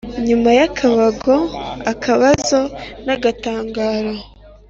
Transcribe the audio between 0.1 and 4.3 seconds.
Nyuma y’akabago, akabazo n’agatangaro.